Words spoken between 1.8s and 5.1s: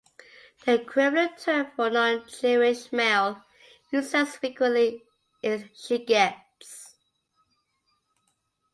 a non-Jewish male, used less frequently,